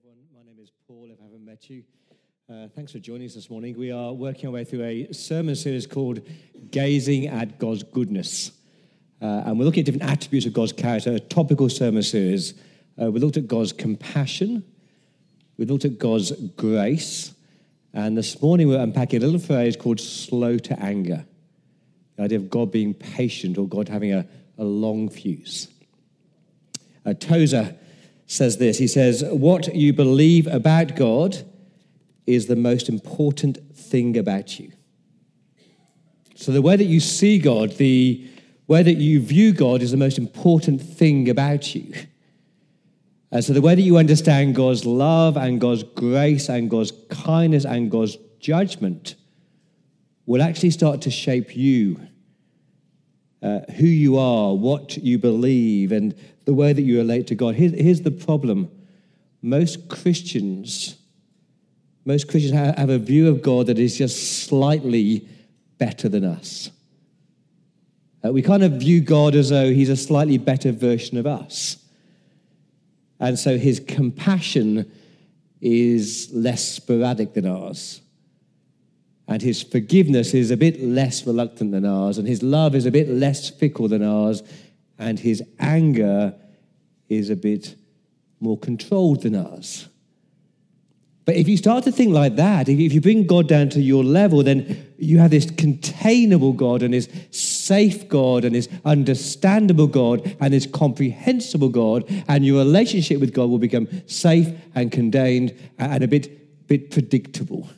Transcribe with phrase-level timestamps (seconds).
[0.00, 0.24] everyone.
[0.34, 1.82] My name is Paul, if I haven't met you.
[2.48, 3.76] Uh, thanks for joining us this morning.
[3.76, 6.20] We are working our way through a sermon series called
[6.70, 8.52] Gazing at God's Goodness.
[9.20, 12.54] Uh, and we're looking at different attributes of God's character, a topical sermon series.
[13.00, 14.64] Uh, we looked at God's compassion,
[15.58, 17.34] we looked at God's grace,
[17.92, 21.26] and this morning we're unpacking a little phrase called slow to anger.
[22.16, 24.26] The idea of God being patient or God having a,
[24.56, 25.68] a long fuse.
[27.04, 27.76] Uh, Tozer
[28.30, 31.38] says this He says, What you believe about God
[32.26, 34.72] is the most important thing about you.
[36.36, 38.26] So, the way that you see God, the
[38.66, 41.92] way that you view God, is the most important thing about you.
[43.32, 47.64] And so, the way that you understand God's love and God's grace and God's kindness
[47.64, 49.16] and God's judgment
[50.24, 52.00] will actually start to shape you,
[53.42, 57.54] uh, who you are, what you believe, and the way that you relate to God.
[57.54, 58.70] Here's, here's the problem
[59.42, 60.96] most Christians,
[62.04, 65.26] most Christians have a view of God that is just slightly
[65.78, 66.70] better than us.
[68.22, 71.82] Uh, we kind of view God as though he's a slightly better version of us.
[73.18, 74.90] And so his compassion
[75.60, 78.00] is less sporadic than ours.
[79.30, 82.18] And his forgiveness is a bit less reluctant than ours.
[82.18, 84.42] And his love is a bit less fickle than ours
[85.00, 86.34] and his anger
[87.08, 87.74] is a bit
[88.38, 89.88] more controlled than ours.
[91.24, 94.04] But if you start to think like that, if you bring God down to your
[94.04, 100.36] level, then you have this containable God and this safe God and this understandable God
[100.40, 106.04] and this comprehensible God, and your relationship with God will become safe and contained and
[106.04, 107.68] a bit, bit predictable.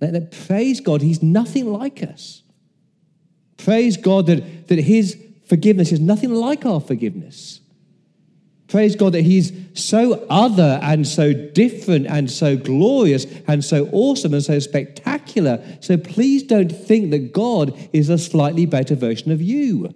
[0.00, 2.42] That, praise God, He's nothing like us.
[3.56, 7.60] Praise God that, that His forgiveness is nothing like our forgiveness.
[8.68, 14.34] Praise God that He's so other and so different and so glorious and so awesome
[14.34, 15.62] and so spectacular.
[15.80, 19.94] So please don't think that God is a slightly better version of you.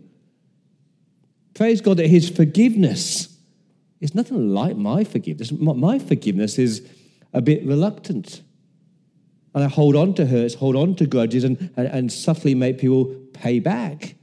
[1.54, 3.28] Praise God that His forgiveness
[4.00, 5.52] is nothing like my forgiveness.
[5.52, 6.88] My forgiveness is
[7.32, 8.42] a bit reluctant.
[9.54, 12.78] And I hold on to hurts, hold on to grudges, and, and, and subtly make
[12.78, 14.14] people pay back.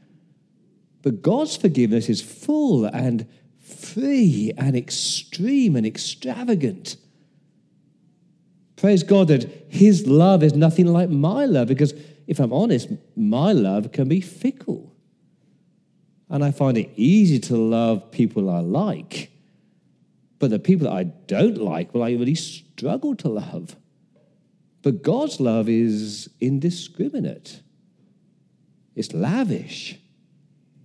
[1.02, 3.28] But God's forgiveness is full and
[3.60, 6.98] free and extreme and extravagant.
[8.76, 11.94] Praise God that His love is nothing like my love, because
[12.28, 14.96] if I'm honest, my love can be fickle.
[16.30, 19.32] And I find it easy to love people I like.
[20.38, 23.76] But the people that I don't like, well, I really struggle to love.
[24.82, 27.62] But God's love is indiscriminate,
[28.96, 30.00] it's lavish.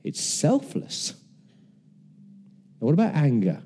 [0.04, 1.14] It's selfless.
[2.80, 3.62] Now, what about anger?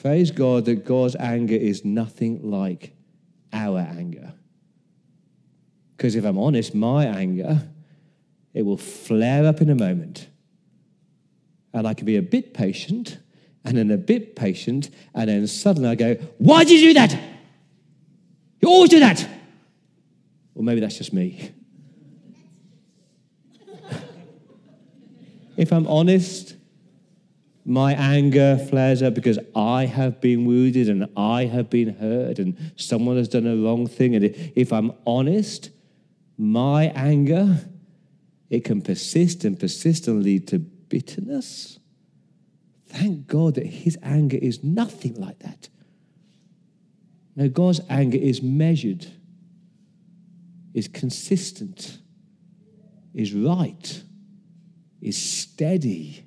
[0.00, 2.94] Praise God that God's anger is nothing like
[3.52, 4.32] our anger.
[5.96, 7.68] Because if I'm honest, my anger,
[8.54, 10.28] it will flare up in a moment.
[11.74, 13.18] And I can be a bit patient,
[13.64, 17.20] and then a bit patient, and then suddenly I go, Why did you do that?
[18.68, 19.26] You always do that.
[20.54, 21.52] Or maybe that's just me.
[25.56, 26.54] If I'm honest,
[27.64, 32.72] my anger flares up because I have been wounded and I have been hurt and
[32.76, 34.14] someone has done a wrong thing.
[34.14, 35.70] And if I'm honest,
[36.36, 37.58] my anger,
[38.50, 41.78] it can persist and persist and lead to bitterness.
[42.86, 45.70] Thank God that his anger is nothing like that.
[47.38, 49.06] No, God's anger is measured,
[50.74, 51.98] is consistent,
[53.14, 54.02] is right
[55.00, 56.24] is steady,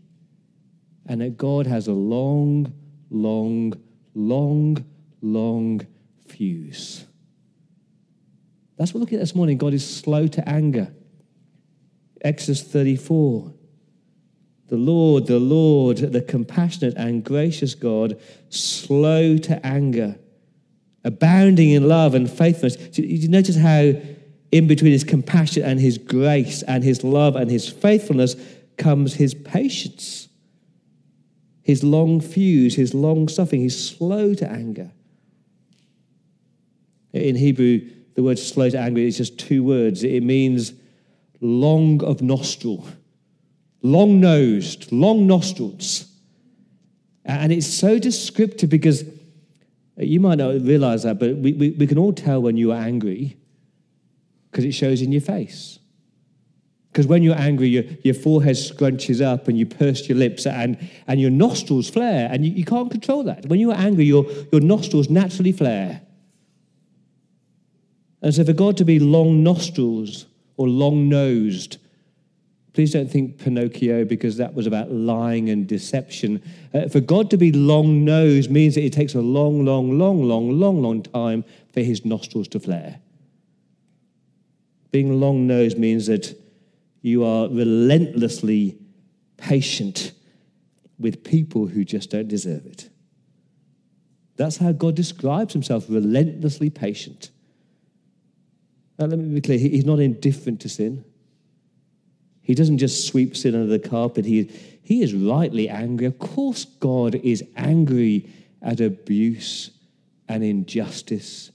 [1.05, 2.73] and that God has a long,
[3.09, 3.73] long,
[4.13, 4.85] long,
[5.21, 5.85] long
[6.27, 7.05] fuse.
[8.77, 9.57] That's what we're looking at this morning.
[9.57, 10.93] God is slow to anger.
[12.21, 13.53] Exodus 34.
[14.67, 18.19] The Lord, the Lord, the compassionate and gracious God,
[18.49, 20.17] slow to anger,
[21.03, 22.75] abounding in love and faithfulness.
[22.75, 23.93] Did you notice how,
[24.51, 28.35] in between his compassion and his grace and his love and his faithfulness,
[28.77, 30.27] comes his patience,
[31.61, 33.61] his long fuse, his long suffering.
[33.61, 34.91] He's slow to anger.
[37.13, 37.81] In Hebrew,
[38.15, 40.03] the word slow to anger is just two words.
[40.03, 40.73] It means
[41.39, 42.87] long of nostril,
[43.81, 46.07] long nosed, long nostrils.
[47.25, 49.03] And it's so descriptive because
[50.07, 52.81] you might not realize that, but we, we, we can all tell when you are
[52.81, 53.37] angry
[54.49, 55.79] because it shows in your face.
[56.91, 60.77] Because when you're angry, your, your forehead scrunches up and you purse your lips and,
[61.07, 63.45] and your nostrils flare, and you, you can't control that.
[63.45, 66.01] When you're angry, your, your nostrils naturally flare.
[68.21, 70.25] And so, for God to be long nostrils
[70.57, 71.77] or long nosed,
[72.73, 76.41] please don't think Pinocchio because that was about lying and deception.
[76.73, 80.23] Uh, for God to be long nosed means that it takes a long, long, long,
[80.23, 82.99] long, long, long time for his nostrils to flare.
[84.91, 86.37] Being long nosed means that
[87.01, 88.77] you are relentlessly
[89.37, 90.11] patient
[90.99, 92.89] with people who just don't deserve it.
[94.37, 97.31] That's how God describes himself relentlessly patient.
[98.97, 101.03] Now, let me be clear He's not indifferent to sin.
[102.41, 104.25] He doesn't just sweep sin under the carpet.
[104.25, 104.51] He,
[104.81, 106.05] he is rightly angry.
[106.05, 108.29] Of course, God is angry
[108.61, 109.71] at abuse
[110.27, 111.51] and injustice.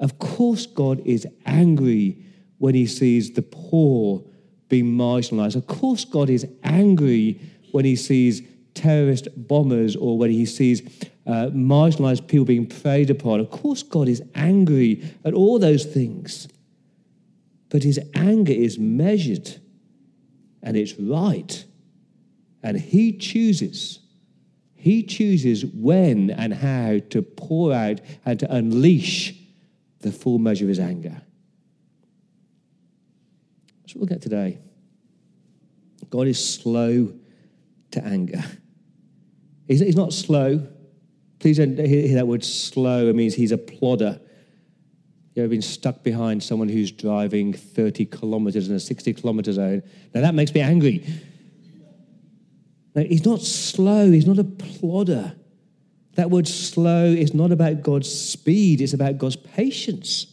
[0.00, 2.24] Of course, God is angry
[2.58, 4.24] when he sees the poor
[4.68, 5.56] being marginalized.
[5.56, 7.40] Of course, God is angry
[7.72, 8.42] when he sees
[8.74, 10.82] terrorist bombers or when he sees
[11.26, 13.40] uh, marginalized people being preyed upon.
[13.40, 16.48] Of course, God is angry at all those things.
[17.68, 19.58] But his anger is measured
[20.62, 21.64] and it's right.
[22.62, 23.98] And he chooses.
[24.74, 29.34] He chooses when and how to pour out and to unleash
[30.00, 31.22] the full measure of his anger.
[33.80, 34.58] That's what we'll get today.
[36.10, 37.12] God is slow
[37.92, 38.42] to anger.
[39.66, 40.66] He's, he's not slow.
[41.38, 43.08] Please don't hear that word slow.
[43.08, 44.20] It means he's a plodder.
[45.34, 49.82] You ever been stuck behind someone who's driving 30 kilometers in a 60 kilometer zone?
[50.14, 51.06] Now that makes me angry.
[52.94, 55.34] Now, he's not slow, he's not a plodder.
[56.16, 60.26] That word slow is not about God's speed, it's about God's patience.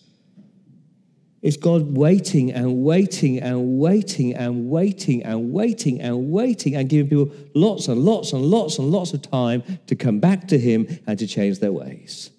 [1.41, 7.07] It's God waiting and waiting and waiting and waiting and waiting and waiting and giving
[7.07, 10.85] people lots and lots and lots and lots of time to come back to Him
[11.07, 12.31] and to change their ways.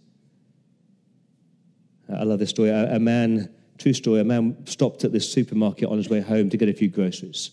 [2.10, 2.70] Uh, I love this story.
[2.70, 6.56] A, man, true story, a man stopped at this supermarket on his way home to
[6.56, 7.50] get a few groceries.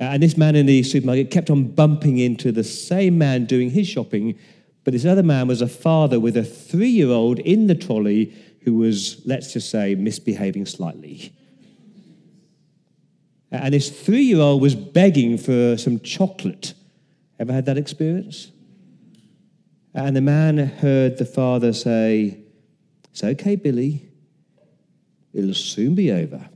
[0.00, 3.70] Uh, and this man in the supermarket kept on bumping into the same man doing
[3.70, 4.38] his shopping,
[4.84, 8.34] but this other man was a father with a three year old in the trolley
[8.62, 11.34] who was, let's just say, misbehaving slightly.
[13.52, 16.74] Uh, and this three year old was begging for some chocolate.
[17.38, 18.52] Ever had that experience?
[19.92, 22.39] And the man heard the father say,
[23.20, 24.08] It's okay, Billy.
[25.34, 26.48] It'll soon be over.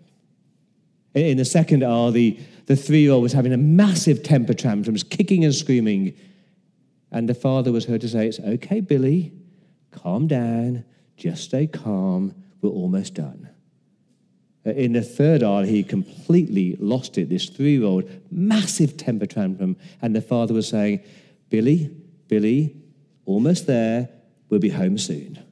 [1.13, 4.97] In the second hour, the, the three year old was having a massive temper tantrum,
[4.97, 6.15] kicking and screaming.
[7.11, 9.35] And the father was heard to say, It's okay, Billy.
[9.91, 10.87] Calm down.
[11.19, 12.35] Just stay calm.
[12.63, 13.51] We're almost done.
[14.65, 17.29] In the third hour, he completely lost it.
[17.29, 19.77] This three year old, massive temper tantrum.
[20.01, 21.01] And the father was saying,
[21.51, 21.95] Billy,
[22.27, 22.75] Billy,
[23.27, 24.09] almost there.
[24.49, 25.44] We'll be home soon.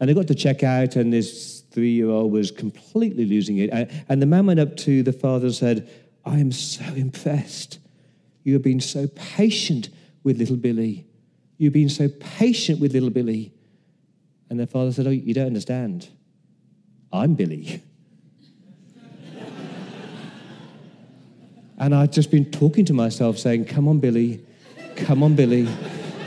[0.00, 3.70] And they got to check out, and this three year old was completely losing it.
[4.08, 5.88] And the man went up to the father and said,
[6.24, 7.78] I am so impressed.
[8.42, 9.90] You have been so patient
[10.24, 11.06] with little Billy.
[11.58, 13.52] You've been so patient with little Billy.
[14.48, 16.08] And the father said, Oh, you don't understand.
[17.12, 17.82] I'm Billy.
[21.78, 24.44] and I'd just been talking to myself, saying, Come on, Billy.
[24.96, 25.68] Come on, Billy.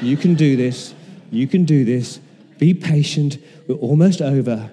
[0.02, 0.94] You can do this.
[1.32, 2.20] You can do this.
[2.64, 3.40] Be patient.
[3.68, 4.72] We're almost over.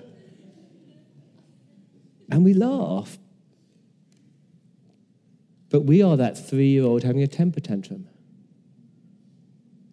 [2.30, 3.18] And we laugh.
[5.70, 8.06] But we are that three year old having a temper tantrum.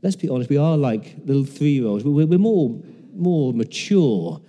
[0.03, 2.03] Let's be honest, we are like little three year olds.
[2.03, 2.79] We're more
[3.15, 4.41] more mature,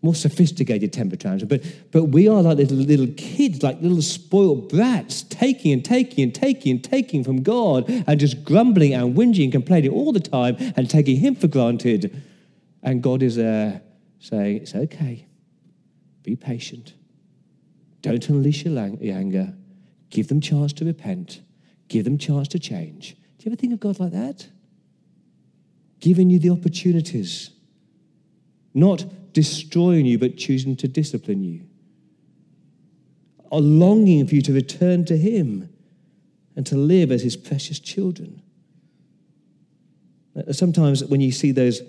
[0.00, 1.44] more sophisticated temper tantrums.
[1.50, 6.24] But, but we are like little, little kids, like little spoiled brats, taking and taking
[6.24, 10.20] and taking and taking from God and just grumbling and whinging and complaining all the
[10.20, 12.22] time and taking Him for granted.
[12.82, 13.82] And God is there
[14.18, 15.26] saying, It's okay.
[16.22, 16.94] Be patient.
[18.02, 19.54] Don't unleash your anger.
[20.10, 21.42] Give them chance to repent.
[21.88, 23.16] Give them chance to change.
[23.38, 24.48] Do you ever think of God like that?
[26.00, 27.50] Giving you the opportunities
[28.74, 31.62] not destroying you, but choosing to discipline you.
[33.52, 35.68] A longing for you to return to Him
[36.56, 38.42] and to live as His precious children.
[40.52, 41.80] Sometimes when you see those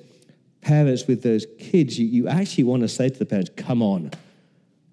[0.62, 4.12] parents with those kids, you, you actually want to say to the parents, Come on,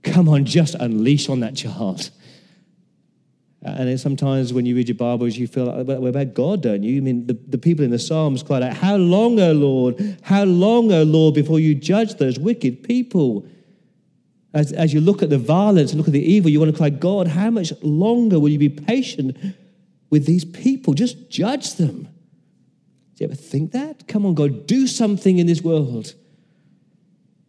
[0.03, 2.11] come on, just unleash on that child.
[3.61, 6.99] And sometimes when you read your Bibles, you feel like, well, about God, don't you?
[6.99, 10.19] I mean, the, the people in the Psalms cried out, How long, O Lord?
[10.23, 13.47] How long, O Lord, before you judge those wicked people?
[14.55, 16.77] As, as you look at the violence and look at the evil, you want to
[16.77, 19.37] cry, God, how much longer will you be patient
[20.09, 20.95] with these people?
[20.95, 22.09] Just judge them.
[23.19, 24.07] Do you ever think that?
[24.07, 26.15] Come on, God, do something in this world.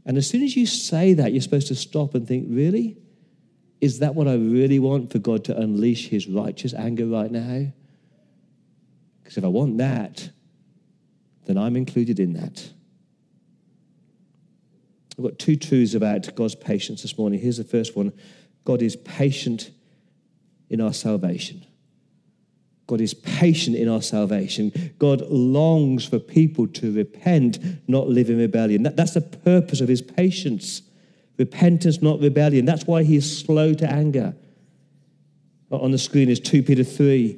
[0.03, 2.97] And as soon as you say that, you're supposed to stop and think, really?
[3.79, 7.71] Is that what I really want for God to unleash his righteous anger right now?
[9.21, 10.31] Because if I want that,
[11.45, 12.67] then I'm included in that.
[15.19, 17.39] I've got two truths about God's patience this morning.
[17.39, 18.11] Here's the first one
[18.65, 19.69] God is patient
[20.67, 21.63] in our salvation.
[22.89, 24.71] God is patient in our salvation.
[24.97, 28.81] God longs for people to repent, not live in rebellion.
[28.81, 30.81] That, that's the purpose of his patience.
[31.37, 32.65] Repentance, not rebellion.
[32.65, 34.35] That's why he is slow to anger.
[35.69, 37.37] On the screen is 2 Peter 3.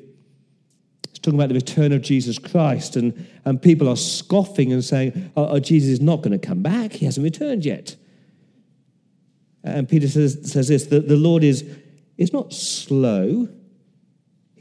[1.10, 5.34] It's talking about the return of Jesus Christ, and, and people are scoffing and saying,
[5.36, 6.94] oh, oh Jesus is not going to come back.
[6.94, 7.98] He hasn't returned yet.
[9.66, 11.70] And Peter says, says this that the Lord is,
[12.18, 13.50] is not slow.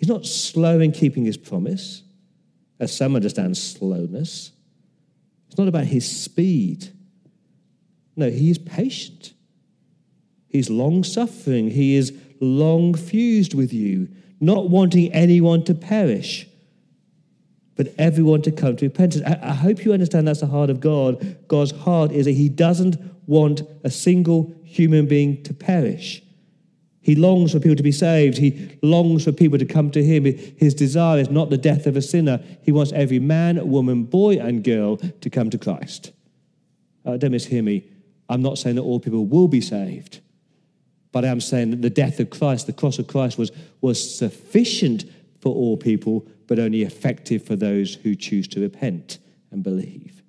[0.00, 2.02] He's not slow in keeping his promise,
[2.80, 4.50] as some understand slowness.
[5.47, 6.88] It's not about his speed.
[8.16, 9.35] No, he is patient.
[10.49, 11.71] He's long suffering.
[11.71, 14.09] He is long fused with you
[14.40, 16.49] not wanting anyone to perish,
[17.76, 19.23] but everyone to come to repentance.
[19.26, 21.37] I, I hope you understand that's the heart of God.
[21.47, 22.97] God's heart is that He doesn't
[23.28, 26.23] want a single human being to perish.
[27.11, 28.38] He longs for people to be saved.
[28.38, 30.26] He longs for people to come to Him.
[30.57, 32.40] His desire is not the death of a sinner.
[32.62, 36.12] He wants every man, woman, boy, and girl to come to Christ.
[37.05, 37.83] Uh, don't mishear me.
[38.29, 40.21] I'm not saying that all people will be saved.
[41.11, 43.50] But I'm saying that the death of Christ, the cross of Christ, was,
[43.81, 45.05] was sufficient
[45.40, 49.19] for all people, but only effective for those who choose to repent
[49.50, 50.23] and believe.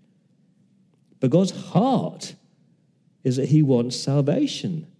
[1.20, 2.34] But God's heart
[3.24, 4.91] is that He wants salvation.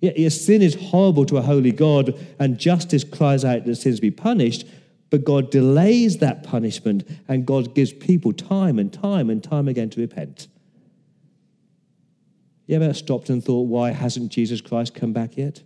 [0.00, 4.10] Yeah, sin is horrible to a holy God, and justice cries out that sins be
[4.10, 4.66] punished,
[5.08, 9.88] but God delays that punishment, and God gives people time and time and time again
[9.90, 10.48] to repent.
[12.66, 15.62] You ever stopped and thought, why hasn't Jesus Christ come back yet?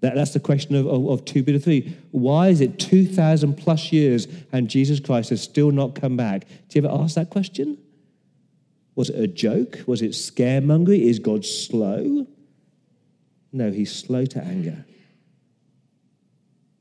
[0.00, 1.96] That, that's the question of, of, of 2 Peter 3.
[2.10, 6.46] Why is it 2,000 plus years and Jesus Christ has still not come back?
[6.68, 7.78] Do you ever ask that question?
[8.94, 9.80] Was it a joke?
[9.86, 11.00] Was it scaremongering?
[11.00, 12.26] Is God slow?
[13.52, 14.84] No, he's slow to anger.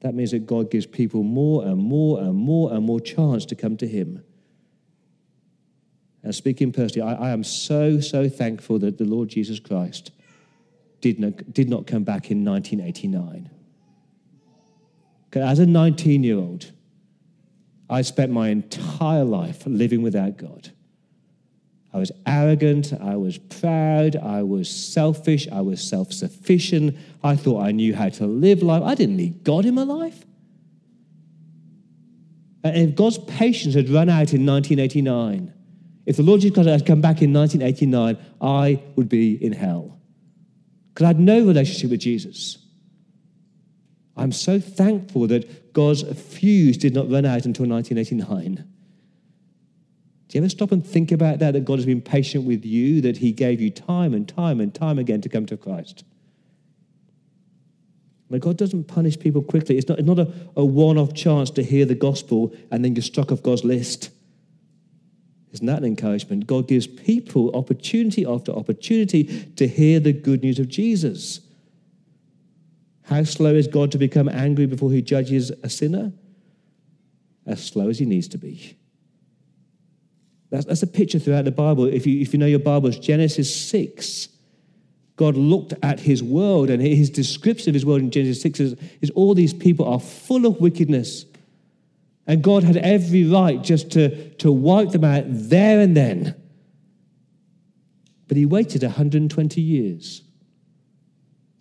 [0.01, 3.55] That means that God gives people more and more and more and more chance to
[3.55, 4.23] come to him.
[6.23, 10.11] And speaking personally, I, I, am so, so thankful that the Lord Jesus Christ
[11.01, 13.49] did not, did not come back in 1989.
[15.33, 16.71] As a 19 year old,
[17.89, 20.71] I spent my entire life living without God.
[21.97, 26.95] I was arrogant, I was proud, I was selfish, I was self sufficient.
[27.23, 28.83] I thought I knew how to live life.
[28.83, 30.23] I didn't need God in my life.
[32.63, 35.51] And if God's patience had run out in 1989,
[36.05, 39.99] if the Lord Jesus Christ had come back in 1989, I would be in hell.
[40.93, 42.59] Because I had no relationship with Jesus.
[44.15, 48.71] I'm so thankful that God's fuse did not run out until 1989.
[50.27, 51.51] Do you ever stop and think about that?
[51.51, 54.73] That God has been patient with you, that He gave you time and time and
[54.73, 56.03] time again to come to Christ.
[58.29, 59.77] But God doesn't punish people quickly.
[59.77, 62.95] It's not, it's not a, a one off chance to hear the gospel and then
[62.95, 64.09] you're struck off God's list.
[65.53, 66.45] Isn't that an encouragement?
[66.45, 69.23] God gives people opportunity after opportunity
[69.55, 71.39] to hear the good news of Jesus.
[73.03, 76.11] How slow is God to become angry before he judges a sinner?
[77.45, 78.77] As slow as he needs to be.
[80.49, 81.85] That's, that's a picture throughout the Bible.
[81.85, 84.29] If you, if you know your Bibles, Genesis 6,
[85.15, 88.75] God looked at his world, and his description of his world in Genesis 6 is,
[89.01, 91.25] is all these people are full of wickedness
[92.27, 96.35] and God had every right just to, to wipe them out there and then.
[98.27, 100.21] But he waited 120 years.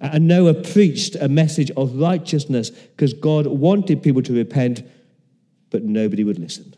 [0.01, 4.83] And Noah preached a message of righteousness because God wanted people to repent,
[5.71, 6.75] but nobody would listen.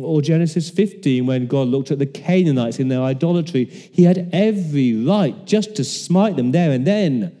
[0.00, 4.94] Or Genesis 15, when God looked at the Canaanites in their idolatry, he had every
[4.94, 7.36] right just to smite them there and then.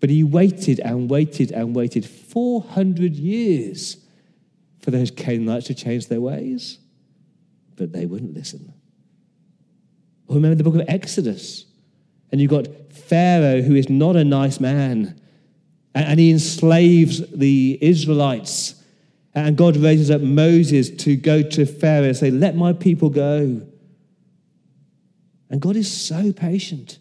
[0.00, 3.98] But he waited and waited and waited 400 years
[4.80, 6.78] for those Canaanites to change their ways.
[7.76, 8.72] But they wouldn't listen.
[10.28, 11.66] remember the book of Exodus.
[12.30, 15.20] And you've got Pharaoh, who is not a nice man,
[15.94, 18.77] and he enslaves the Israelites.
[19.46, 23.62] And God raises up Moses to go to Pharaoh and say, Let my people go.
[25.50, 26.98] And God is so patient.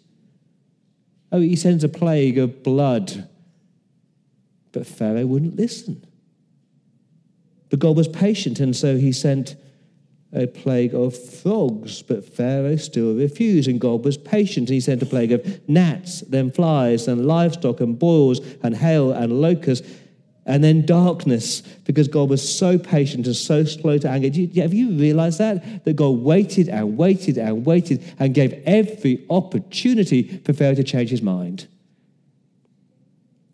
[1.31, 3.27] Oh, he sends a plague of blood,
[4.71, 6.05] but Pharaoh wouldn't listen.
[7.69, 9.57] But God was patient, and so he sent
[10.33, 14.69] a plague of frogs, but Pharaoh still refused, and God was patient.
[14.69, 19.11] And he sent a plague of gnats, then flies, and livestock, and boils, and hail,
[19.11, 19.87] and locusts,
[20.47, 24.29] and then darkness, because God was so patient and so slow to anger.
[24.29, 25.83] You, have you realized that?
[25.83, 31.09] That God waited and waited and waited and gave every opportunity for Pharaoh to change
[31.09, 31.67] his mind.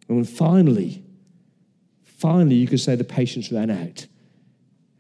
[0.08, 1.04] And when finally,
[2.04, 4.06] finally, you could say the patience ran out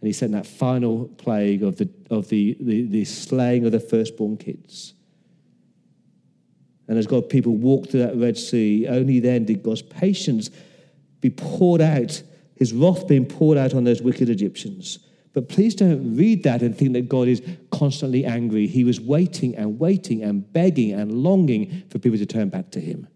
[0.03, 3.79] and he sent that final plague of the, of the, the, the slaying of the
[3.79, 4.95] firstborn kids.
[6.87, 10.49] And as God people walked through that Red Sea, only then did God's patience
[11.23, 12.21] be poured out,
[12.55, 14.99] his wrath being poured out on those wicked Egyptians.
[15.33, 18.67] But please don't read that and think that God is constantly angry.
[18.67, 22.79] He was waiting and waiting and begging and longing for people to turn back to
[22.79, 23.07] him.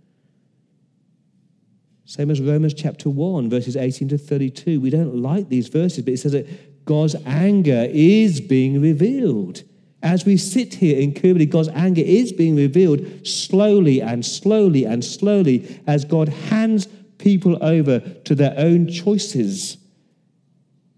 [2.05, 4.79] Same as Romans chapter 1, verses 18 to 32.
[4.79, 9.63] We don't like these verses, but it says that God's anger is being revealed.
[10.01, 15.03] As we sit here in Kirby, God's anger is being revealed slowly and slowly and
[15.03, 16.87] slowly as God hands
[17.17, 19.77] people over to their own choices,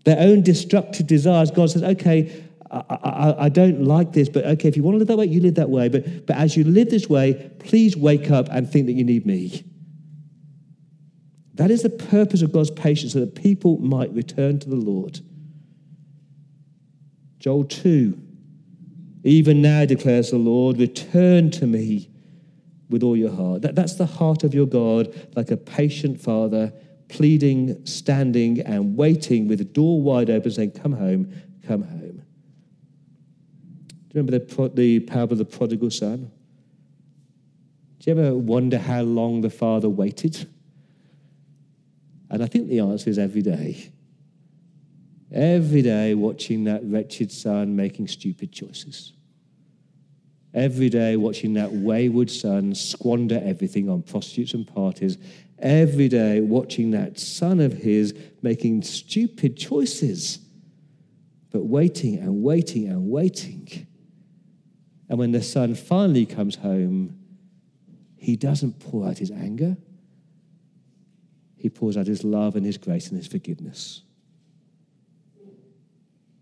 [0.05, 1.51] their own destructive desires.
[1.51, 4.99] God says, okay, I, I, I, don't like this, but okay, if you want to
[4.99, 5.89] live that way, you live that way.
[5.89, 9.25] But, but as you live this way, please wake up and think that you need
[9.25, 9.63] me.
[11.55, 15.19] That is the purpose of God's patience, so that people might return to the Lord.
[17.39, 18.17] Joel 2
[19.23, 22.08] Even now declares the Lord, return to me
[22.89, 23.61] with all your heart.
[23.61, 26.73] That, that's the heart of your God, like a patient father,
[27.07, 31.31] pleading, standing, and waiting with the door wide open, saying, Come home,
[31.65, 32.23] come home.
[34.09, 36.31] Do you remember the, the parable of the prodigal son?
[37.99, 40.49] Do you ever wonder how long the father waited?
[42.29, 43.91] And I think the answer is every day.
[45.31, 49.13] Every day watching that wretched son making stupid choices.
[50.53, 55.17] Every day watching that wayward son squander everything on prostitutes and parties.
[55.59, 60.39] Every day watching that son of his making stupid choices,
[61.51, 63.87] but waiting and waiting and waiting.
[65.07, 67.17] And when the son finally comes home,
[68.15, 69.77] he doesn't pour out his anger,
[71.55, 74.01] he pours out his love and his grace and his forgiveness.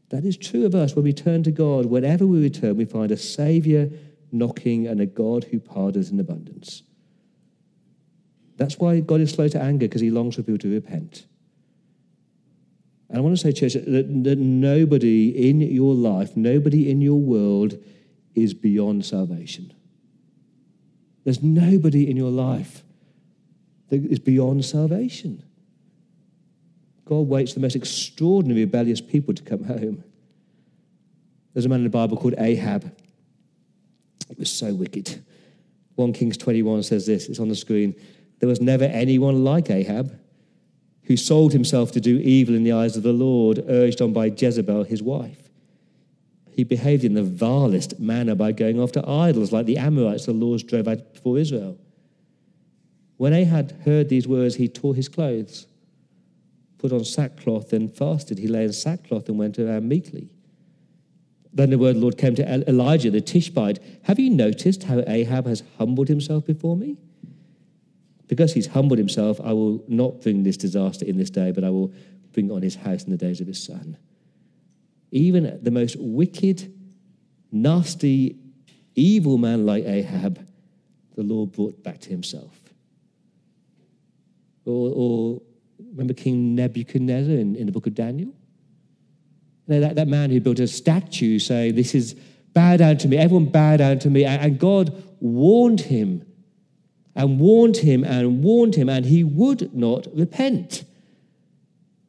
[0.10, 1.88] That is true of us when we turn to God.
[1.88, 3.89] Whenever we return, we find a Savior
[4.32, 6.84] knocking and a God who pardons in abundance.
[8.56, 11.26] That's why God is slow to anger, because he longs for people to repent.
[13.10, 17.20] And I want to say, church, that, that nobody in your life, nobody in your
[17.20, 17.78] world
[18.36, 19.74] is beyond salvation.
[21.24, 22.84] There's nobody in your life
[23.89, 25.43] that is beyond salvation.
[27.08, 30.04] God waits for the most extraordinary rebellious people to come home.
[31.54, 32.93] There's a man in the Bible called Ahab.
[34.30, 35.24] It was so wicked.
[35.96, 37.96] 1 Kings 21 says this, it's on the screen.
[38.39, 40.20] There was never anyone like Ahab
[41.04, 44.26] who sold himself to do evil in the eyes of the Lord, urged on by
[44.26, 45.50] Jezebel, his wife.
[46.52, 50.67] He behaved in the vilest manner by going after idols like the Amorites the Lord
[50.67, 51.78] drove out before Israel.
[53.15, 55.67] When Ahab heard these words, he tore his clothes
[56.77, 58.37] put on sackcloth and fasted.
[58.37, 60.29] He lay in sackcloth and went around meekly.
[61.53, 63.79] Then the word the Lord came to Elijah the Tishbite.
[64.03, 66.97] Have you noticed how Ahab has humbled himself before me?
[68.27, 71.69] Because he's humbled himself, I will not bring this disaster in this day, but I
[71.69, 71.93] will
[72.33, 73.97] bring on his house in the days of his son.
[75.11, 76.71] Even the most wicked,
[77.51, 78.37] nasty,
[78.95, 80.45] evil man like Ahab,
[81.15, 82.59] the Lord brought back to himself.
[84.65, 85.41] Or, or
[85.79, 88.33] Remember King Nebuchadnezzar in, in the book of Daniel?
[89.67, 92.15] You know, that, that man who built a statue saying, This is
[92.53, 94.25] bow down to me, everyone bow down to me.
[94.25, 96.23] And, and God warned him
[97.15, 100.83] and warned him and warned him, and he would not repent.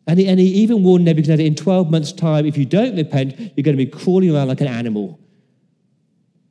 [0.07, 3.39] And he, and he even warned Nebuchadnezzar in 12 months' time, if you don't repent,
[3.39, 5.21] you're going to be crawling around like an animal.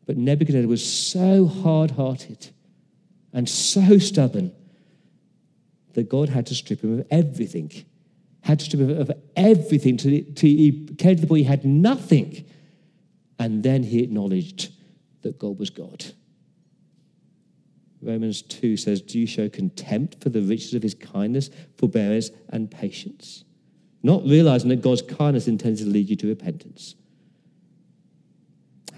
[0.05, 2.49] But Nebuchadnezzar was so hard hearted
[3.33, 4.51] and so stubborn
[5.97, 7.71] that God had to strip him of everything,
[8.41, 11.65] had to strip him of everything to, to he came to the point he had
[11.65, 12.45] nothing.
[13.39, 14.71] And then he acknowledged
[15.23, 16.05] that God was God.
[17.99, 22.69] Romans 2 says, Do you show contempt for the riches of his kindness, forbearance, and
[22.69, 23.43] patience?
[24.03, 26.93] Not realizing that God's kindness intends to lead you to repentance.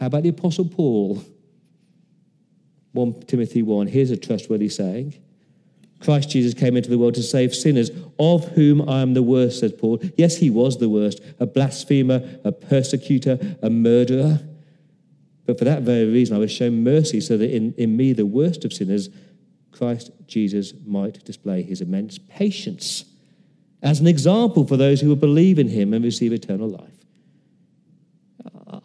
[0.02, 1.24] How about the Apostle Paul?
[2.92, 5.14] 1 Timothy 1, here's a trustworthy saying.
[6.00, 9.60] Christ Jesus came into the world to save sinners, of whom I am the worst,
[9.60, 10.00] says Paul.
[10.16, 14.40] Yes, he was the worst a blasphemer, a persecutor, a murderer.
[15.46, 18.26] But for that very reason, I was shown mercy so that in, in me, the
[18.26, 19.10] worst of sinners,
[19.72, 23.06] Christ Jesus might display his immense patience
[23.82, 27.00] as an example for those who will believe in him and receive eternal life.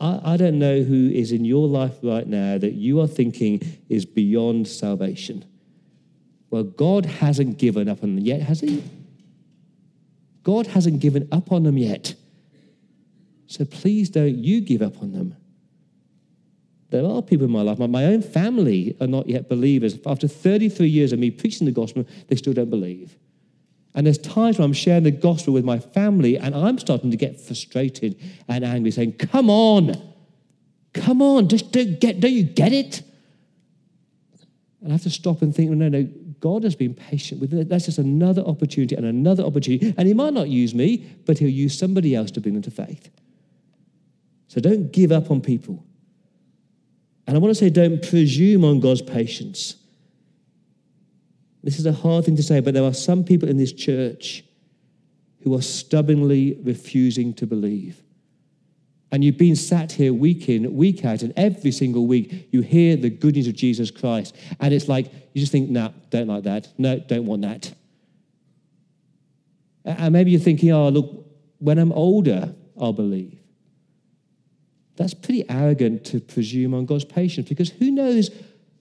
[0.01, 3.61] I, I don't know who is in your life right now that you are thinking
[3.89, 5.45] is beyond salvation.
[6.55, 8.85] Well, God hasn't given up on them yet, has He?
[10.45, 12.15] God hasn't given up on them yet.
[13.49, 15.35] So please don't you give up on them.
[16.91, 19.99] There are people in my life, my own family are not yet believers.
[20.07, 23.17] After 33 years of me preaching the gospel, they still don't believe.
[23.97, 27.17] And there's times when I'm sharing the gospel with my family and I'm starting to
[27.17, 28.15] get frustrated
[28.47, 30.01] and angry, saying, Come on,
[30.93, 33.03] come on, just don't, get, don't you get it?
[34.81, 36.07] And I have to stop and think, no, no,
[36.45, 37.71] God has been patient with it.
[37.71, 39.95] That's just another opportunity and another opportunity.
[39.97, 42.71] And He might not use me, but He'll use somebody else to bring them to
[42.71, 43.09] faith.
[44.49, 45.83] So don't give up on people.
[47.27, 49.77] And I want to say, don't presume on God's patience.
[51.63, 54.45] This is a hard thing to say, but there are some people in this church
[55.45, 58.03] who are stubbornly refusing to believe.
[59.15, 62.97] And you've been sat here week in, week out, and every single week you hear
[62.97, 64.35] the good news of Jesus Christ.
[64.59, 66.67] And it's like, you just think, nah, don't like that.
[66.79, 67.73] No, don't want that.
[69.85, 71.27] And maybe you're thinking, oh, look,
[71.59, 73.39] when I'm older, I'll believe.
[74.97, 78.31] That's pretty arrogant to presume on God's patience because who knows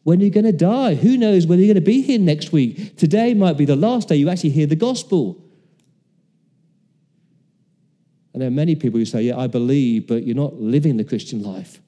[0.02, 0.96] when you're going to die.
[0.96, 2.98] Who knows whether you're going to be here next week?
[2.98, 5.44] Today might be the last day you actually hear the gospel.
[8.33, 11.06] And there are many people who say, Yeah, I believe, but you're not living the
[11.06, 11.80] Christian life.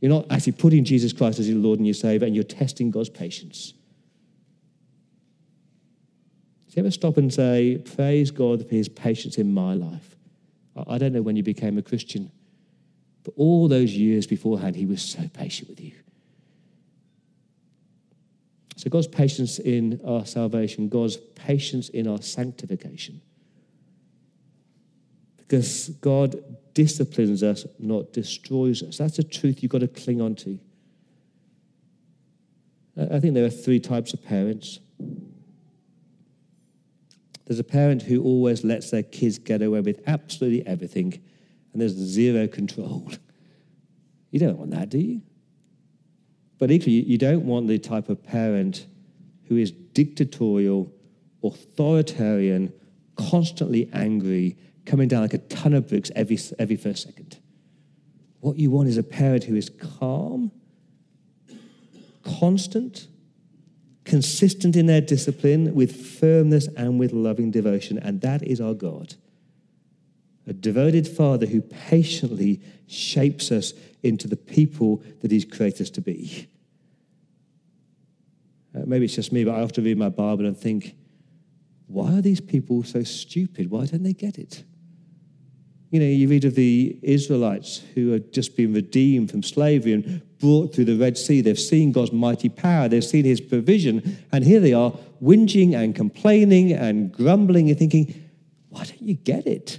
[0.00, 2.92] You're not actually putting Jesus Christ as your Lord and your Savior, and you're testing
[2.92, 3.72] God's patience.
[6.68, 10.14] Do you ever stop and say, Praise God for his patience in my life?
[10.86, 12.30] I don't know when you became a Christian,
[13.24, 15.94] but all those years beforehand, he was so patient with you.
[18.76, 23.20] So, God's patience in our salvation, God's patience in our sanctification.
[25.54, 26.34] Because God
[26.74, 28.98] disciplines us, not destroys us.
[28.98, 30.58] That's a truth you've got to cling on to.
[33.00, 34.80] I think there are three types of parents.
[37.46, 41.22] There's a parent who always lets their kids get away with absolutely everything,
[41.72, 43.12] and there's zero control.
[44.32, 45.22] You don't want that, do you?
[46.58, 48.88] But equally, you don't want the type of parent
[49.44, 50.92] who is dictatorial,
[51.44, 52.72] authoritarian,
[53.14, 57.38] constantly angry, coming down like a ton of bricks every, every first second.
[58.40, 60.52] What you want is a parent who is calm,
[62.22, 63.08] constant,
[64.04, 67.98] consistent in their discipline, with firmness and with loving devotion.
[67.98, 69.14] And that is our God.
[70.46, 76.02] A devoted father who patiently shapes us into the people that he's created us to
[76.02, 76.48] be.
[78.74, 80.94] Uh, maybe it's just me, but I often read my Bible and think,
[81.86, 83.70] why are these people so stupid?
[83.70, 84.64] Why don't they get it?
[85.94, 90.22] You know, you read of the Israelites who had just been redeemed from slavery and
[90.40, 91.40] brought through the Red Sea.
[91.40, 94.90] They've seen God's mighty power, they've seen his provision, and here they are
[95.22, 98.12] whinging and complaining and grumbling and thinking,
[98.70, 99.78] why don't you get it?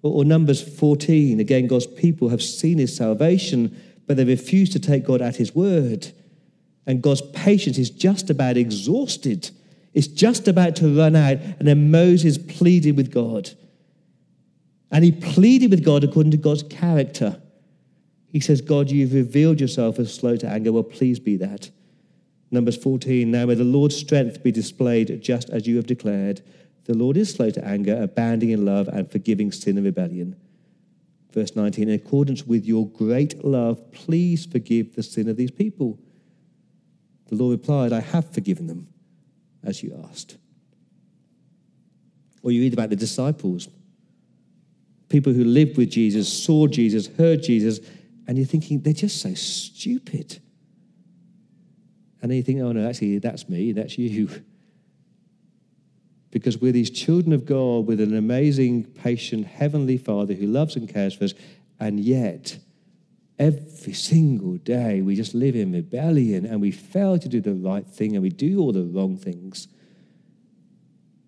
[0.00, 4.80] Or, or Numbers 14, again, God's people have seen his salvation, but they refuse to
[4.80, 6.10] take God at his word.
[6.86, 9.50] And God's patience is just about exhausted.
[9.92, 11.36] It's just about to run out.
[11.58, 13.50] And then Moses pleaded with God.
[14.90, 17.40] And he pleaded with God according to God's character.
[18.28, 20.72] He says, God, you've revealed yourself as slow to anger.
[20.72, 21.70] Well, please be that.
[22.50, 26.42] Numbers 14, now may the Lord's strength be displayed just as you have declared.
[26.84, 30.36] The Lord is slow to anger, abounding in love, and forgiving sin and rebellion.
[31.32, 35.98] Verse 19, in accordance with your great love, please forgive the sin of these people.
[37.26, 38.88] The Lord replied, I have forgiven them,
[39.64, 40.36] as you asked.
[42.42, 43.68] Or you read about the disciples,
[45.14, 47.78] people who lived with Jesus, saw Jesus, heard Jesus,
[48.26, 50.40] and you're thinking, they're just so stupid.
[52.20, 54.28] And then you think, oh no, actually, that's me, that's you.
[56.32, 60.92] Because we're these children of God with an amazing, patient, heavenly Father who loves and
[60.92, 61.34] cares for us,
[61.78, 62.58] and yet
[63.38, 67.86] every single day we just live in rebellion and we fail to do the right
[67.86, 69.68] thing and we do all the wrong things.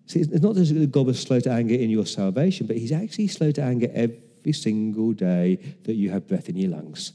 [0.07, 3.27] See, it's not that God was slow to anger in your salvation, but He's actually
[3.27, 7.11] slow to anger every single day that you have breath in your lungs.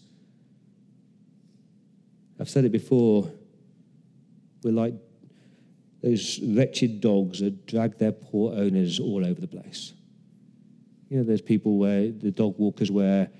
[2.38, 3.31] I've said it before,
[4.62, 4.94] we're like
[6.02, 9.94] those wretched dogs that drag their poor owners all over the place.
[11.09, 13.31] You know, there's people where the dog walkers where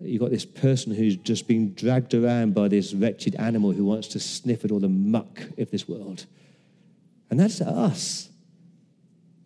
[0.00, 4.08] you've got this person who's just being dragged around by this wretched animal who wants
[4.08, 6.24] to sniff at all the muck of this world.
[7.30, 8.30] And that's us.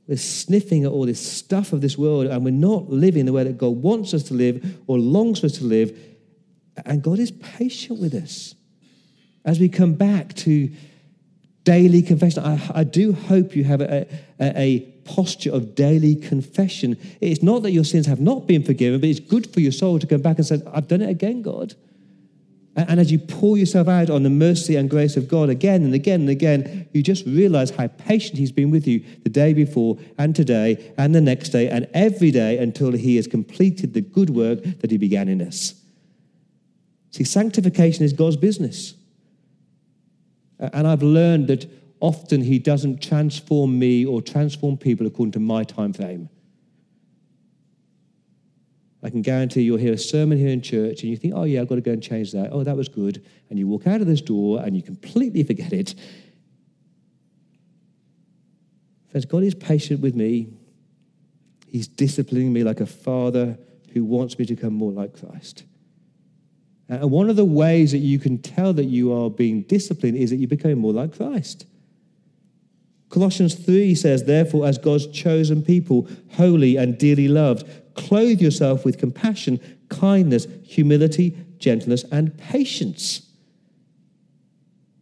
[0.08, 3.44] We're sniffing at all this stuff of this world, and we're not living the way
[3.44, 5.98] that God wants us to live or longs for us to live.
[6.84, 8.54] And God is patient with us
[9.44, 10.70] as we come back to
[11.64, 12.44] daily confession.
[12.44, 14.06] I, I do hope you have a,
[14.38, 16.98] a, a, posture of daily confession.
[17.20, 20.00] It's not that your sins have not been forgiven, but it's good for your soul
[20.00, 21.76] to come back and say, I've done it again, God.
[22.76, 25.94] And, as you pour yourself out on the mercy and grace of God again and
[25.94, 29.96] again and again, you just realize how patient He's been with you the day before
[30.18, 34.28] and today and the next day and every day until He has completed the good
[34.28, 35.74] work that He began in us.
[37.12, 38.92] See, sanctification is God's business.
[40.58, 41.66] And I've learned that
[42.00, 46.28] often he doesn't transform me or transform people according to my time frame.
[49.06, 51.60] I can guarantee you'll hear a sermon here in church and you think, oh, yeah,
[51.60, 52.48] I've got to go and change that.
[52.50, 53.24] Oh, that was good.
[53.48, 55.94] And you walk out of this door and you completely forget it.
[59.12, 60.48] Friends, God is patient with me.
[61.68, 63.56] He's disciplining me like a father
[63.92, 65.62] who wants me to become more like Christ.
[66.90, 70.16] Uh, and one of the ways that you can tell that you are being disciplined
[70.16, 71.64] is that you become more like Christ.
[73.08, 78.98] Colossians 3 says, Therefore, as God's chosen people, holy and dearly loved, clothe yourself with
[78.98, 83.22] compassion, kindness, humility, gentleness, and patience.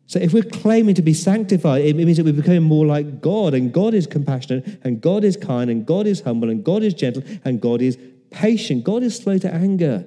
[0.07, 3.54] So, if we're claiming to be sanctified, it means that we're becoming more like God,
[3.54, 6.94] and God is compassionate, and God is kind, and God is humble, and God is
[6.94, 7.98] gentle, and God is
[8.30, 8.85] patient.
[8.85, 10.07] God is slow to anger.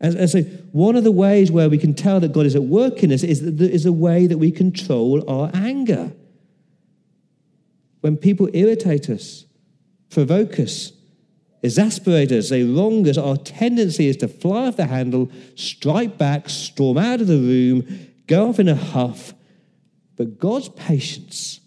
[0.00, 0.42] And, and so,
[0.72, 3.22] one of the ways where we can tell that God is at work in us
[3.22, 6.12] is, that there is a way that we control our anger.
[8.02, 9.46] When people irritate us,
[10.10, 10.92] provoke us,
[11.64, 16.48] exasperate us, they wrong us, our tendency is to fly off the handle, strike back,
[16.48, 19.34] storm out of the room, go off in a huff.
[20.16, 21.60] But God's patience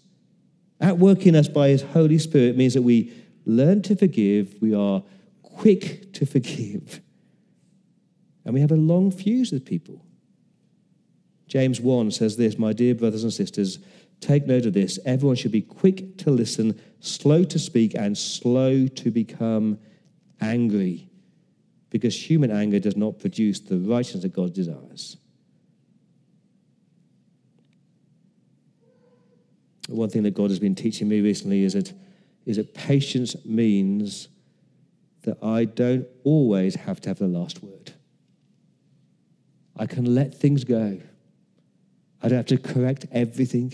[0.80, 3.12] at work in us by His Holy Spirit means that we
[3.44, 5.02] learn to forgive, we are
[5.42, 7.00] quick to forgive
[8.48, 10.02] and we have a long fuse with people.
[11.48, 13.78] James 1 says this My dear brothers and sisters,
[14.20, 14.98] take note of this.
[15.04, 19.78] Everyone should be quick to listen, slow to speak, and slow to become
[20.40, 21.08] angry,
[21.90, 25.16] because human anger does not produce the righteousness that God desires.
[29.88, 31.92] One thing that God has been teaching me recently is that,
[32.44, 34.28] is that patience means
[35.22, 37.92] that I don't always have to have the last word.
[39.76, 41.00] I can let things go.
[42.22, 43.72] I don't have to correct everything.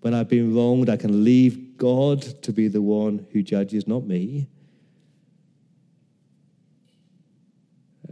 [0.00, 4.04] When I've been wronged, I can leave God to be the one who judges, not
[4.04, 4.48] me.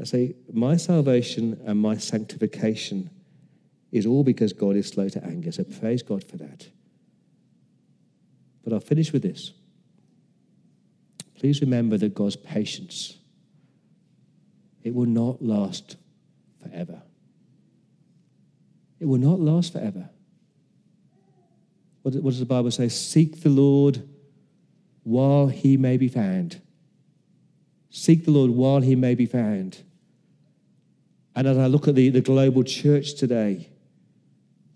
[0.00, 3.10] I say, my salvation and my sanctification
[3.92, 5.52] is all because God is slow to anger.
[5.52, 6.68] So praise God for that.
[8.62, 9.52] But I'll finish with this.
[11.36, 13.18] Please remember that God's patience,
[14.82, 15.96] it will not last
[16.62, 17.02] forever.
[18.98, 20.10] It will not last forever.
[22.06, 22.88] What, does the Bible say?
[22.88, 24.08] Seek the Lord
[25.02, 26.60] while he may be found.
[27.90, 29.82] Seek the Lord while he may be found.
[31.34, 33.70] And as I look at the, the global church today,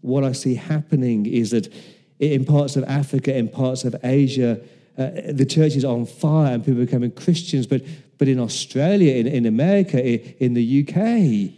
[0.01, 1.73] what I see happening is that
[2.19, 4.61] in parts of Africa, in parts of Asia,
[4.99, 7.65] uh, the church is on fire and people are becoming Christians.
[7.69, 7.83] But,
[8.19, 11.55] but in Australia, in, in America, in, in the UK,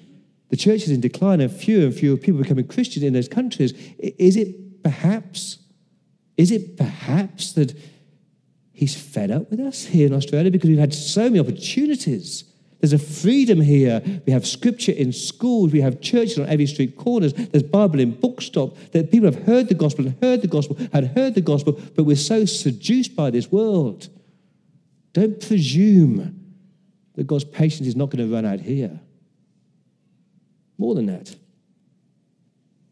[0.51, 3.73] the church is in decline and fewer and fewer people becoming Christians in those countries.
[3.99, 5.59] Is it perhaps,
[6.43, 7.73] is it perhaps that
[8.73, 12.43] he's fed up with us here in Australia because we've had so many opportunities?
[12.81, 14.03] There's a freedom here.
[14.27, 15.71] We have scripture in schools.
[15.71, 17.33] We have churches on every street corners.
[17.33, 18.77] There's Bible in bookstop.
[18.91, 22.03] That people have heard the gospel and heard the gospel and heard the gospel, but
[22.03, 24.09] we're so seduced by this world.
[25.13, 26.57] Don't presume
[27.15, 28.99] that God's patience is not going to run out here.
[30.77, 31.37] More than that,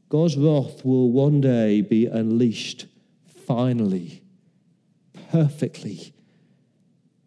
[0.09, 2.87] God's wrath will one day be unleashed
[3.51, 4.23] finally,
[5.33, 6.15] perfectly,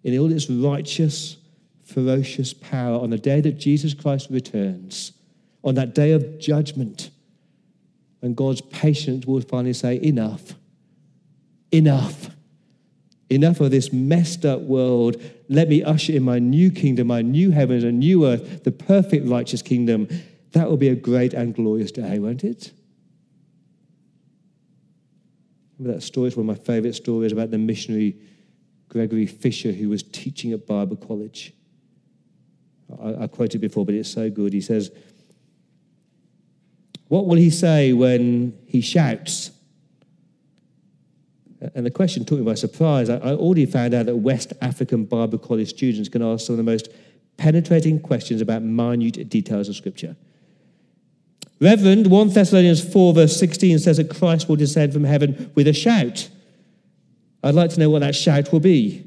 [0.05, 1.35] in all its righteous,
[1.83, 5.11] ferocious power on the day that Jesus Christ returns,
[5.65, 7.09] on that day of judgment,
[8.21, 10.53] when God's patience will finally say, Enough,
[11.73, 12.29] enough.
[13.29, 15.21] Enough of this messed up world.
[15.49, 19.27] Let me usher in my new kingdom, my new heavens and new earth, the perfect
[19.27, 20.07] righteous kingdom
[20.53, 22.71] That will be a great and glorious day, won't it?
[25.79, 26.27] That story?
[26.27, 28.15] It's one of my favorite stories about the missionary
[28.89, 31.53] Gregory Fisher who was teaching at Bible College.
[33.01, 34.53] I, I quoted before, but it's so good.
[34.53, 34.91] He says,
[37.07, 39.51] What will he say when he shouts?
[41.75, 43.09] And the question took me by surprise.
[43.09, 46.57] I, I already found out that West African Bible College students can ask some of
[46.57, 46.89] the most
[47.37, 50.15] penetrating questions about minute details of Scripture.
[51.63, 55.73] Reverend, 1 Thessalonians 4, verse 16 says that Christ will descend from heaven with a
[55.73, 56.29] shout.
[57.41, 59.05] I'd like to know what that shout will be.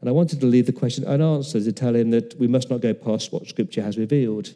[0.00, 2.80] And I wanted to leave the question unanswered to tell him that we must not
[2.80, 4.54] go past what Scripture has revealed.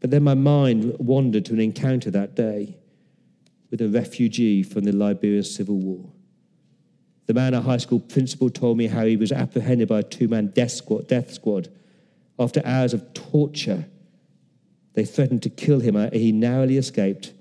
[0.00, 2.76] But then my mind wandered to an encounter that day
[3.70, 6.10] with a refugee from the Liberian Civil War.
[7.26, 10.28] The man, a high school principal, told me how he was apprehended by a two
[10.28, 11.68] man death squad, death squad.
[12.38, 13.84] After hours of torture,
[14.98, 15.94] they threatened to kill him.
[15.94, 17.32] Uh, he narrowly escaped,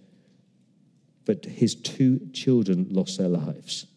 [1.26, 3.88] but his two children lost their lives.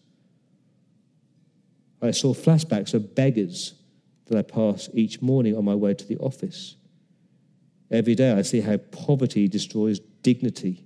[2.00, 3.74] I saw flashbacks of beggars
[4.28, 6.76] that I pass each morning on my way to the office.
[7.90, 10.82] Every day I see how poverty destroys dignity,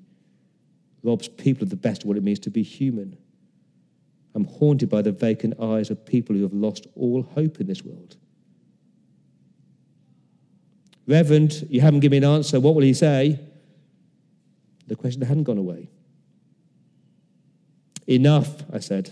[1.05, 3.17] robs people of the best of what it means to be human.
[4.35, 7.85] I'm haunted by the vacant eyes of people who have lost all hope in this
[7.85, 8.17] world.
[11.07, 12.61] Reverend, you haven't given me an answer.
[12.61, 13.41] What will he say?
[14.87, 15.91] The question hadn't gone away.
[18.07, 19.11] Enough, I said.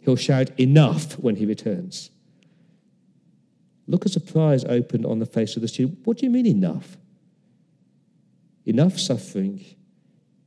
[0.00, 2.10] He'll shout, Enough, when he returns.
[3.86, 6.00] Look at surprise opened on the face of the student.
[6.04, 6.96] What do you mean, enough?
[8.64, 9.64] Enough suffering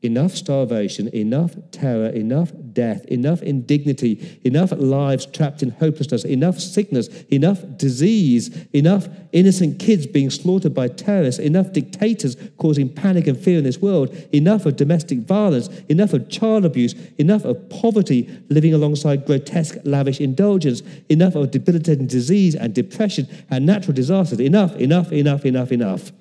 [0.02, 7.10] Enough starvation, enough terror, enough death, enough indignity, enough lives trapped in hopelessness, enough sickness,
[7.30, 13.58] enough disease, enough innocent kids being slaughtered by terrorists, enough dictators causing panic and fear
[13.58, 18.74] in this world, enough of domestic violence, enough of child abuse, enough of poverty living
[18.74, 24.40] alongside grotesque, lavish indulgence, enough of debilitating disease and depression and natural disasters.
[24.40, 26.14] Enough, enough, enough, enough, enough.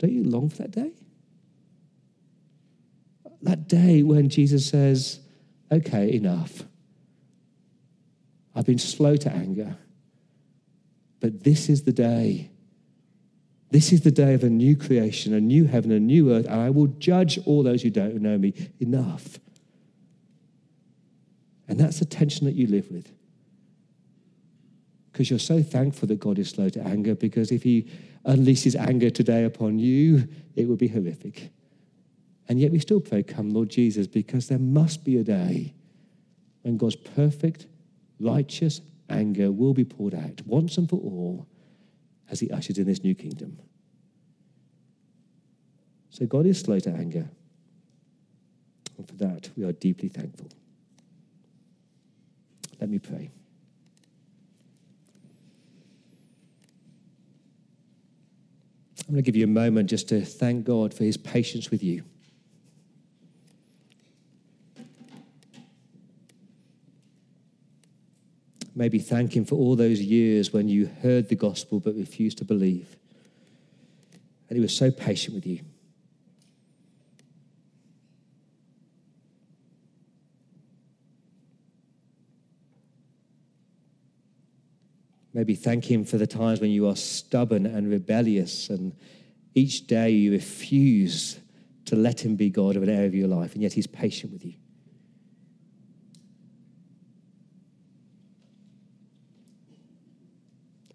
[0.00, 0.92] Don't you long for that day?
[3.42, 5.20] That day when Jesus says,
[5.70, 6.62] okay, enough.
[8.54, 9.76] I've been slow to anger,
[11.20, 12.50] but this is the day.
[13.70, 16.60] This is the day of a new creation, a new heaven, a new earth, and
[16.60, 18.54] I will judge all those who don't know me.
[18.80, 19.38] Enough.
[21.68, 23.12] And that's the tension that you live with.
[25.12, 27.86] Because you're so thankful that God is slow to anger, because if He
[28.26, 31.50] unleashes anger today upon you, it would be horrific.
[32.48, 35.74] And yet we still pray, Come, Lord Jesus, because there must be a day
[36.62, 37.66] when God's perfect,
[38.18, 41.46] righteous anger will be poured out once and for all
[42.30, 43.58] as He ushers in this new kingdom.
[46.10, 47.30] So God is slow to anger.
[48.98, 50.48] And for that, we are deeply thankful.
[52.80, 53.30] Let me pray.
[59.10, 61.82] I'm going to give you a moment just to thank God for his patience with
[61.82, 62.04] you.
[68.72, 72.44] Maybe thank him for all those years when you heard the gospel but refused to
[72.44, 72.94] believe.
[74.48, 75.58] And he was so patient with you.
[85.32, 88.94] Maybe thank Him for the times when you are stubborn and rebellious, and
[89.54, 91.38] each day you refuse
[91.84, 94.32] to let Him be God of an area of your life, and yet He's patient
[94.32, 94.54] with you.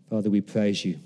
[0.09, 0.99] Father, we praise you.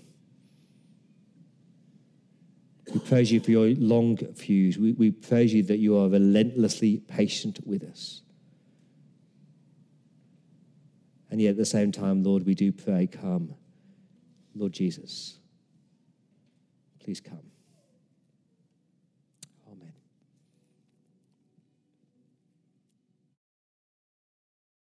[2.94, 4.78] We praise you for your long fuse.
[4.78, 8.22] We, we praise you that you are relentlessly patient with us.
[11.32, 13.56] And yet at the same time, Lord, we do pray, come,
[14.56, 15.38] Lord Jesus,
[17.00, 17.52] please come.